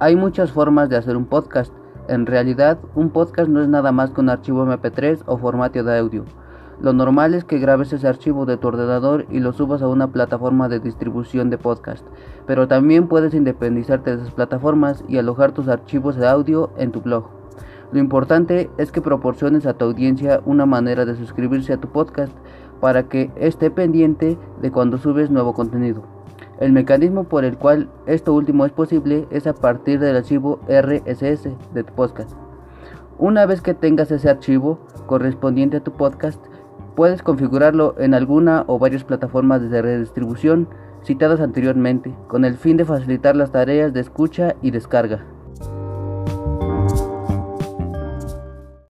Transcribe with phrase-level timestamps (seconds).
[0.00, 1.72] Hay muchas formas de hacer un podcast.
[2.06, 5.98] En realidad, un podcast no es nada más que un archivo MP3 o formato de
[5.98, 6.24] audio.
[6.80, 10.12] Lo normal es que grabes ese archivo de tu ordenador y lo subas a una
[10.12, 12.06] plataforma de distribución de podcast,
[12.46, 17.00] pero también puedes independizarte de esas plataformas y alojar tus archivos de audio en tu
[17.00, 17.30] blog.
[17.90, 22.32] Lo importante es que proporciones a tu audiencia una manera de suscribirse a tu podcast
[22.80, 26.17] para que esté pendiente de cuando subes nuevo contenido.
[26.60, 31.50] El mecanismo por el cual esto último es posible es a partir del archivo RSS
[31.74, 32.32] de tu podcast.
[33.18, 36.40] Una vez que tengas ese archivo correspondiente a tu podcast,
[36.98, 40.66] Puedes configurarlo en alguna o varias plataformas de redistribución
[41.04, 45.24] citadas anteriormente, con el fin de facilitar las tareas de escucha y descarga.